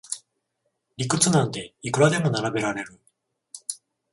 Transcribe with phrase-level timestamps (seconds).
[0.97, 2.99] 理屈なんていくらでも並べられる